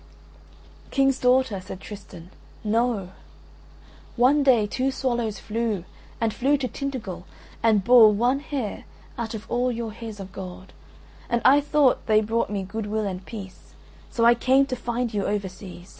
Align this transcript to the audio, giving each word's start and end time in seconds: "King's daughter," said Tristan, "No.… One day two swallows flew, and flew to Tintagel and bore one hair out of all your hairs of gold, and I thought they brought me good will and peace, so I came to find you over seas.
"King's 0.89 1.19
daughter," 1.19 1.61
said 1.61 1.79
Tristan, 1.79 2.31
"No.… 2.63 3.11
One 4.15 4.41
day 4.41 4.65
two 4.65 4.89
swallows 4.89 5.37
flew, 5.37 5.83
and 6.19 6.33
flew 6.33 6.57
to 6.57 6.67
Tintagel 6.67 7.23
and 7.61 7.83
bore 7.83 8.11
one 8.11 8.39
hair 8.39 8.85
out 9.15 9.35
of 9.35 9.45
all 9.47 9.71
your 9.71 9.91
hairs 9.91 10.19
of 10.19 10.31
gold, 10.31 10.73
and 11.29 11.39
I 11.45 11.61
thought 11.61 12.07
they 12.07 12.21
brought 12.21 12.49
me 12.49 12.63
good 12.63 12.87
will 12.87 13.05
and 13.05 13.23
peace, 13.23 13.75
so 14.09 14.25
I 14.25 14.33
came 14.33 14.65
to 14.65 14.75
find 14.75 15.13
you 15.13 15.27
over 15.27 15.47
seas. 15.47 15.89